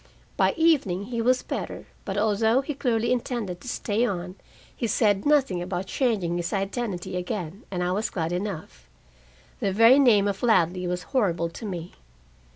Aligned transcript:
By 0.35 0.55
evening 0.57 1.03
he 1.13 1.21
was 1.21 1.43
better, 1.43 1.85
but 2.05 2.17
although 2.17 2.61
he 2.61 2.73
clearly 2.73 3.11
intended 3.11 3.61
to 3.61 3.67
stay 3.67 4.03
on, 4.03 4.33
he 4.75 4.87
said 4.87 5.27
nothing 5.27 5.61
about 5.61 5.85
changing 5.85 6.37
his 6.37 6.53
identity 6.53 7.15
again, 7.15 7.65
and 7.69 7.83
I 7.83 7.91
was 7.91 8.09
glad 8.09 8.31
enough. 8.31 8.87
The 9.59 9.71
very 9.71 9.99
name 9.99 10.27
of 10.27 10.41
Ladley 10.41 10.87
was 10.87 11.03
horrible 11.13 11.49
to 11.49 11.65
me. 11.67 11.91